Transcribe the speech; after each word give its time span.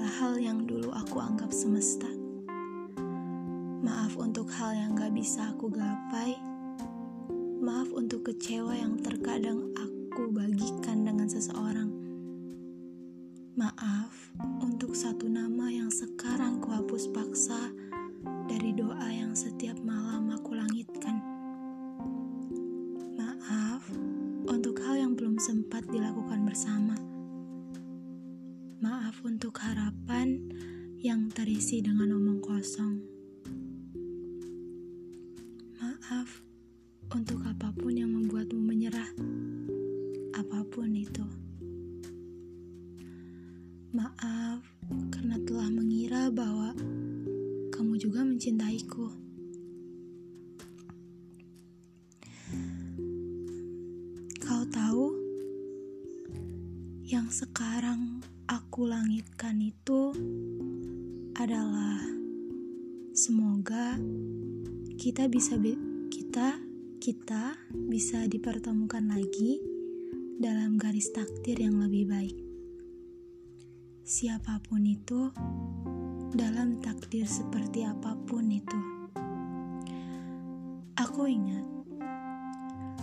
segala 0.00 0.16
hal 0.16 0.40
yang 0.40 0.64
dulu 0.64 0.96
aku 0.96 1.20
anggap 1.20 1.52
semesta. 1.52 2.08
Maaf 3.84 4.16
untuk 4.16 4.48
hal 4.48 4.72
yang 4.72 4.96
gak 4.96 5.12
bisa 5.12 5.52
aku 5.52 5.68
gapai. 5.68 6.40
Maaf 7.60 7.92
untuk 7.92 8.24
kecewa 8.32 8.72
yang 8.80 8.96
terkadang 9.04 9.60
aku 9.76 10.32
bagikan 10.32 11.04
dengan 11.04 11.28
seseorang. 11.28 11.92
Maaf 13.60 14.32
untuk 14.64 14.96
satu 14.96 15.28
nama 15.28 15.68
yang 15.68 15.92
sekarang 15.92 16.64
kuhapus 16.64 17.12
paksa 17.12 17.60
dari 18.48 18.72
doa 18.72 19.04
yang 19.04 19.36
setiap 19.36 19.59
terisi 31.40 31.80
dengan 31.80 32.20
omong 32.20 32.44
kosong. 32.44 33.00
Maaf 35.80 36.28
untuk 37.16 37.40
apa 37.48 37.72
pun 37.72 37.96
yang 37.96 38.12
membuatmu 38.12 38.60
menyerah, 38.60 39.08
apa 40.36 40.60
pun 40.68 40.92
itu. 40.92 41.24
Maaf 43.96 44.60
karena 45.08 45.40
telah 45.48 45.72
mengira 45.72 46.28
bahwa 46.28 46.76
kamu 47.72 47.96
juga 47.96 48.20
mencintaiku. 48.20 49.08
Kau 54.44 54.64
tahu, 54.68 55.06
yang 57.08 57.32
sekarang 57.32 58.20
aku 58.44 58.84
langitkan 58.84 59.56
itu 59.64 59.99
semoga 63.60 64.00
kita 64.96 65.28
bisa 65.28 65.60
kita 66.08 66.56
kita 66.96 67.60
bisa 67.92 68.24
dipertemukan 68.24 69.04
lagi 69.04 69.60
dalam 70.40 70.80
garis 70.80 71.12
takdir 71.12 71.60
yang 71.60 71.76
lebih 71.76 72.08
baik. 72.08 72.40
Siapa 74.00 74.64
pun 74.64 74.80
itu, 74.88 75.28
dalam 76.32 76.80
takdir 76.80 77.28
seperti 77.28 77.84
apa 77.84 78.16
pun 78.24 78.48
itu, 78.48 78.80
aku 80.96 81.28
ingat 81.28 81.68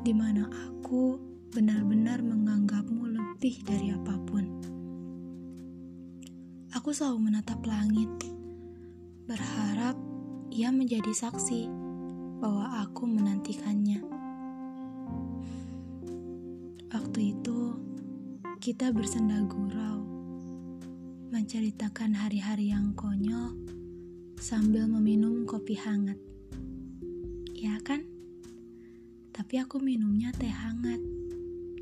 di 0.00 0.16
mana 0.16 0.48
aku 0.48 1.20
benar-benar 1.52 2.24
menganggapmu 2.24 3.04
lebih 3.04 3.68
dari 3.68 3.92
apa 3.92 4.16
pun. 4.24 4.48
Aku 6.72 6.96
selalu 6.96 7.28
menatap 7.28 7.60
langit, 7.68 8.08
berharap 9.28 9.97
ia 10.58 10.74
menjadi 10.74 11.14
saksi 11.14 11.70
bahwa 12.42 12.82
aku 12.82 13.06
menantikannya. 13.06 14.02
Waktu 16.90 17.20
itu, 17.30 17.78
kita 18.58 18.90
bersenda 18.90 19.38
gurau, 19.46 20.02
menceritakan 21.30 22.10
hari-hari 22.10 22.74
yang 22.74 22.90
konyol 22.98 23.54
sambil 24.34 24.90
meminum 24.90 25.46
kopi 25.46 25.78
hangat. 25.78 26.18
Ya 27.54 27.78
kan? 27.86 28.02
Tapi 29.30 29.62
aku 29.62 29.78
minumnya 29.78 30.34
teh 30.34 30.50
hangat 30.50 30.98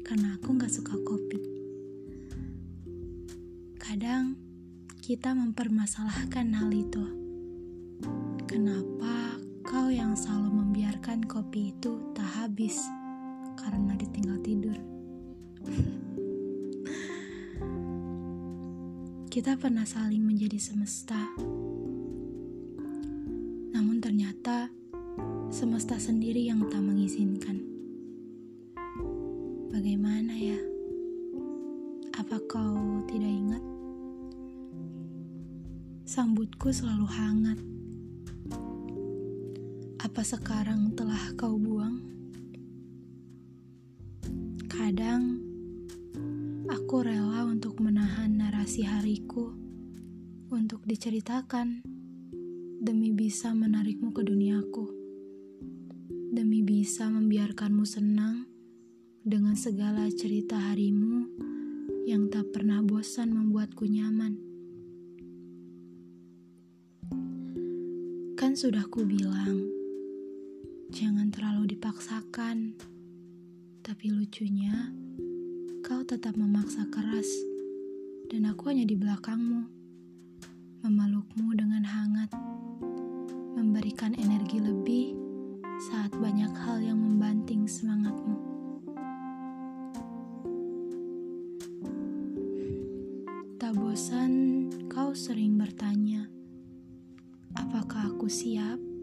karena 0.04 0.36
aku 0.36 0.52
gak 0.52 0.68
suka 0.68 1.00
kopi. 1.00 1.40
Kadang 3.80 4.36
kita 5.00 5.32
mempermasalahkan 5.32 6.52
hal 6.52 6.68
itu. 6.76 7.25
Kenapa 8.48 9.40
kau 9.64 9.88
yang 9.92 10.16
selalu 10.16 10.64
membiarkan 10.64 11.24
kopi 11.24 11.72
itu 11.76 12.12
tak 12.16 12.28
habis 12.40 12.80
karena 13.56 13.96
ditinggal 13.96 14.38
tidur? 14.40 14.78
kita 19.36 19.52
pernah 19.60 19.84
saling 19.84 20.24
menjadi 20.24 20.56
semesta. 20.56 21.20
Namun 23.76 24.00
ternyata 24.00 24.72
semesta 25.52 26.00
sendiri 26.00 26.48
yang 26.48 26.64
tak 26.72 26.80
mengizinkan. 26.80 27.60
Bagaimana 29.68 30.32
ya? 30.40 30.56
Apa 32.16 32.40
kau 32.48 33.04
tidak 33.12 33.28
ingat? 33.28 33.60
Sambutku 36.08 36.72
selalu 36.72 37.04
hangat. 37.04 37.60
Apa 39.96 40.20
sekarang 40.20 40.92
telah 40.92 41.32
kau 41.40 41.56
buang? 41.56 42.04
Kadang 44.68 45.40
aku 46.68 47.00
rela 47.00 47.48
untuk 47.48 47.80
menahan 47.80 48.36
narasi 48.36 48.84
hariku 48.84 49.56
untuk 50.52 50.84
diceritakan 50.84 51.80
demi 52.76 53.16
bisa 53.16 53.56
menarikmu 53.56 54.12
ke 54.12 54.20
duniaku, 54.20 54.84
demi 56.28 56.60
bisa 56.60 57.08
membiarkanmu 57.08 57.88
senang 57.88 58.44
dengan 59.24 59.56
segala 59.56 60.12
cerita 60.12 60.60
harimu 60.60 61.24
yang 62.04 62.28
tak 62.28 62.52
pernah 62.52 62.84
bosan 62.84 63.32
membuatku 63.32 63.88
nyaman. 63.88 64.36
Kan 68.36 68.52
sudah 68.52 68.84
ku 68.92 69.02
bilang, 69.02 69.75
jangan 70.90 71.34
terlalu 71.34 71.74
dipaksakan. 71.74 72.78
Tapi 73.82 74.06
lucunya, 74.10 74.94
kau 75.82 76.02
tetap 76.02 76.34
memaksa 76.38 76.86
keras, 76.90 77.26
dan 78.30 78.50
aku 78.50 78.70
hanya 78.70 78.86
di 78.86 78.98
belakangmu, 78.98 79.66
memelukmu 80.86 81.54
dengan 81.54 81.82
hangat, 81.86 82.30
memberikan 83.54 84.14
energi 84.18 84.58
lebih 84.58 85.14
saat 85.90 86.10
banyak 86.14 86.50
hal 86.54 86.82
yang 86.82 86.98
membanting 86.98 87.66
semangatmu. 87.66 88.38
Tak 93.58 93.74
bosan, 93.74 94.66
kau 94.86 95.14
sering 95.14 95.58
bertanya, 95.58 96.30
apakah 97.54 98.10
aku 98.10 98.30
siap? 98.30 98.95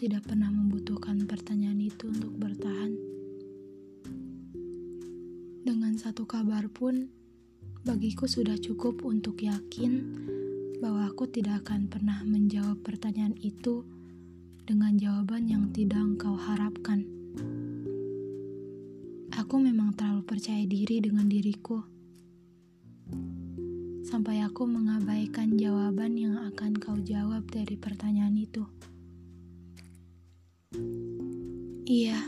Tidak 0.00 0.32
pernah 0.32 0.48
membutuhkan 0.48 1.28
pertanyaan 1.28 1.76
itu 1.76 2.08
untuk 2.08 2.32
bertahan. 2.40 2.96
Dengan 5.60 5.92
satu 6.00 6.24
kabar 6.24 6.72
pun, 6.72 7.12
bagiku 7.84 8.24
sudah 8.24 8.56
cukup 8.56 9.04
untuk 9.04 9.44
yakin 9.44 10.00
bahwa 10.80 11.04
aku 11.04 11.28
tidak 11.28 11.68
akan 11.68 11.92
pernah 11.92 12.24
menjawab 12.24 12.80
pertanyaan 12.80 13.36
itu 13.44 13.84
dengan 14.64 14.96
jawaban 14.96 15.52
yang 15.52 15.68
tidak 15.68 16.00
engkau 16.00 16.32
harapkan. 16.32 17.04
Aku 19.36 19.60
memang 19.60 19.92
terlalu 19.92 20.24
percaya 20.24 20.64
diri 20.64 21.04
dengan 21.04 21.28
diriku, 21.28 21.84
sampai 24.08 24.48
aku 24.48 24.64
mengabaikan 24.64 25.60
jawaban 25.60 26.16
yang 26.16 26.40
akan 26.40 26.72
kau 26.80 26.96
jawab 27.04 27.44
dari 27.52 27.76
pertanyaan 27.76 28.40
itu. 28.40 28.64
Iya, 31.90 32.22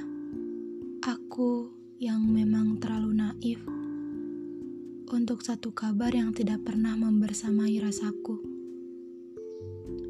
aku 1.07 1.71
yang 2.03 2.27
memang 2.27 2.83
terlalu 2.83 3.15
naif 3.15 3.63
untuk 5.07 5.47
satu 5.47 5.71
kabar 5.71 6.11
yang 6.11 6.35
tidak 6.35 6.67
pernah 6.67 6.99
membersamai 6.99 7.79
rasaku. 7.79 8.43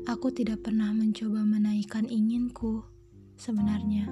Aku 0.09 0.33
tidak 0.33 0.65
pernah 0.65 0.97
mencoba 0.97 1.45
menaikkan 1.45 2.09
inginku 2.09 2.81
sebenarnya. 3.37 4.09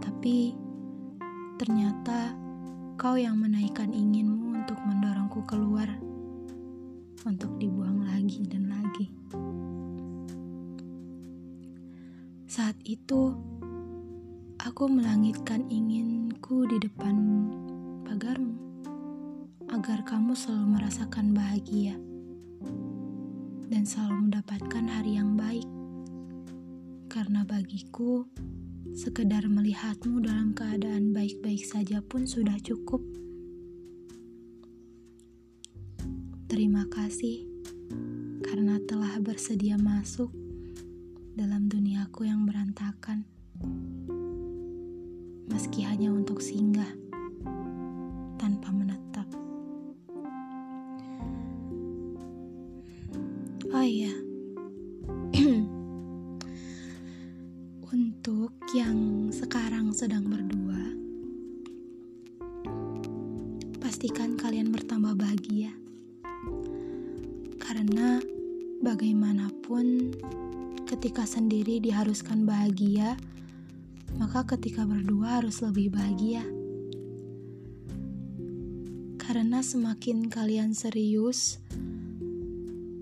Tapi 0.00 0.56
ternyata 1.60 2.32
kau 2.96 3.20
yang 3.20 3.36
menaikkan 3.36 3.92
inginmu 3.92 4.64
untuk 4.64 4.80
mendorongku 4.80 5.44
keluar 5.44 5.92
untuk 7.28 7.52
dibuang 7.60 8.00
lagi 8.00 8.48
dan 8.48 8.64
lagi. 8.64 9.12
Saat 12.48 12.78
itu, 12.86 13.34
aku 14.64 14.88
melangitkan 14.88 15.68
inginku 15.68 16.64
di 16.64 16.80
depan 16.80 17.12
pagarmu 18.08 18.56
agar 19.68 20.00
kamu 20.08 20.32
selalu 20.32 20.80
merasakan 20.80 21.36
bahagia. 21.36 22.00
dan 23.64 23.88
selalu 23.88 24.28
mendapatkan 24.28 24.84
hari 24.86 25.18
yang 25.18 25.34
baik. 25.34 25.66
Karena 27.08 27.42
bagiku, 27.42 28.28
sekedar 28.92 29.48
melihatmu 29.50 30.20
dalam 30.20 30.52
keadaan 30.52 31.10
baik-baik 31.16 31.64
saja 31.64 31.98
pun 32.04 32.28
sudah 32.28 32.54
cukup. 32.60 33.02
Terima 36.46 36.86
kasih 36.86 37.48
karena 38.46 38.78
telah 38.84 39.16
bersedia 39.18 39.74
masuk 39.80 40.30
dalam 41.34 41.66
duniaku 41.66 42.28
yang 42.28 42.46
berantakan. 42.46 43.26
Meski 45.48 45.84
hanya 45.84 46.12
untuk 46.12 46.40
singgah 46.40 46.88
tanpa 48.40 48.68
menetap. 48.72 49.28
Oh 53.72 53.84
iya. 53.84 54.12
untuk 57.94 58.52
yang 58.72 59.28
sekarang 59.28 59.92
sedang 59.92 60.26
berdua, 60.26 60.82
pastikan 63.78 64.36
kalian 64.40 64.72
bertambah 64.72 65.14
bahagia 65.14 65.74
karena 67.64 68.20
bagaimanapun 68.84 70.12
ketika 70.84 71.24
sendiri 71.24 71.80
diharuskan 71.80 72.44
bahagia, 72.44 73.16
maka 74.18 74.46
ketika 74.54 74.86
berdua 74.86 75.42
harus 75.42 75.58
lebih 75.62 75.94
bahagia. 75.94 76.44
Karena 79.18 79.64
semakin 79.64 80.28
kalian 80.28 80.76
serius, 80.76 81.58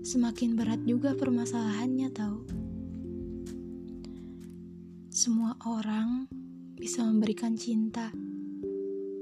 semakin 0.01 0.55
berat 0.55 0.81
juga 0.87 1.13
permasalahannya 1.13 2.09
tahu. 2.09 2.39
Semua 5.13 5.53
orang 5.69 6.25
bisa 6.73 7.05
memberikan 7.05 7.53
cinta, 7.53 8.09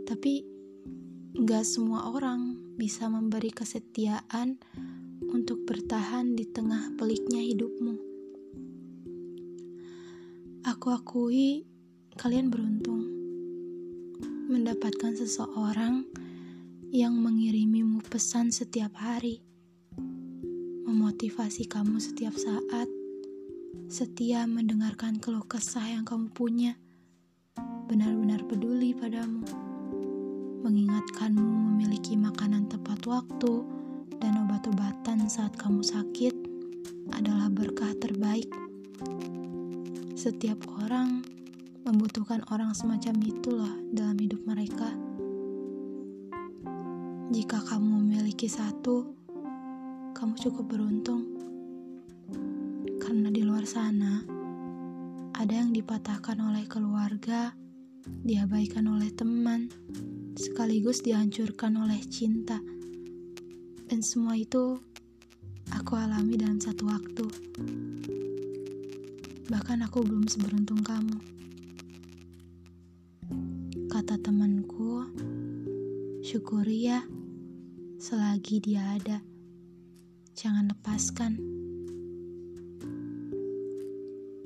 tapi 0.07 0.47
nggak 1.35 1.65
semua 1.67 2.11
orang 2.11 2.55
bisa 2.75 3.07
memberi 3.11 3.51
kesetiaan 3.51 4.59
untuk 5.31 5.63
bertahan 5.63 6.35
di 6.35 6.43
tengah 6.47 6.95
peliknya 6.95 7.39
hidupmu. 7.39 7.95
Aku 10.61 10.93
akui 10.93 11.70
kalian 12.21 12.53
beruntung 12.53 13.01
mendapatkan 14.45 15.17
seseorang 15.17 16.05
yang 16.93 17.17
mengirimimu 17.17 17.97
pesan 18.13 18.53
setiap 18.53 18.93
hari, 18.93 19.41
memotivasi 20.85 21.65
kamu 21.65 21.97
setiap 21.97 22.37
saat, 22.37 22.85
setia 23.89 24.45
mendengarkan 24.45 25.17
keluh 25.17 25.41
kesah 25.49 25.81
yang 25.81 26.05
kamu 26.05 26.29
punya, 26.29 26.77
benar-benar 27.89 28.45
peduli 28.45 28.93
padamu, 28.93 29.41
mengingatkanmu 30.61 31.73
memiliki 31.73 32.21
makanan 32.21 32.69
tepat 32.69 33.01
waktu, 33.09 33.65
dan 34.21 34.45
obat-obatan 34.45 35.25
saat 35.25 35.57
kamu 35.57 35.81
sakit 35.81 36.37
adalah 37.17 37.49
berkah 37.49 37.97
terbaik. 37.97 38.53
Setiap 40.13 40.61
orang 40.85 41.40
membutuhkan 41.81 42.45
orang 42.53 42.77
semacam 42.77 43.15
itu 43.25 43.49
loh 43.49 43.73
dalam 43.89 44.13
hidup 44.21 44.41
mereka. 44.45 44.89
Jika 47.31 47.63
kamu 47.63 48.05
memiliki 48.05 48.45
satu, 48.45 49.17
kamu 50.13 50.33
cukup 50.37 50.65
beruntung. 50.67 51.25
Karena 53.01 53.33
di 53.33 53.41
luar 53.41 53.65
sana, 53.65 54.21
ada 55.33 55.53
yang 55.57 55.73
dipatahkan 55.73 56.37
oleh 56.37 56.69
keluarga, 56.69 57.55
diabaikan 58.05 58.85
oleh 58.85 59.09
teman, 59.09 59.71
sekaligus 60.37 61.01
dihancurkan 61.01 61.73
oleh 61.81 61.97
cinta. 62.05 62.61
Dan 63.89 64.05
semua 64.05 64.37
itu 64.37 64.77
aku 65.73 65.97
alami 65.97 66.37
dalam 66.37 66.61
satu 66.61 66.83
waktu. 66.85 67.25
Bahkan 69.49 69.83
aku 69.87 70.05
belum 70.05 70.29
seberuntung 70.29 70.85
kamu. 70.85 71.40
Kata 74.11 74.27
temanku, 74.27 75.07
syukuri 76.19 76.83
ya 76.83 76.99
selagi 77.95 78.59
dia 78.59 78.99
ada. 78.99 79.23
Jangan 80.35 80.67
lepaskan. 80.67 81.39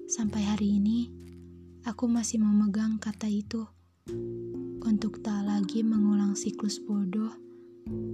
Sampai 0.05 0.45
hari 0.45 0.77
ini, 0.77 1.09
aku 1.81 2.05
masih 2.05 2.45
memegang 2.45 3.01
kata 3.01 3.25
itu 3.25 3.65
untuk 4.85 5.25
tak 5.25 5.41
lagi 5.49 5.81
mengulang 5.81 6.37
siklus 6.37 6.77
bodoh 6.77 7.33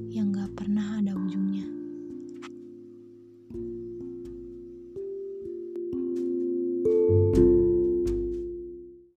yang 0.07 0.31
gak 0.31 0.55
pernah 0.55 1.03
ada 1.03 1.19
ujungnya. 1.19 1.80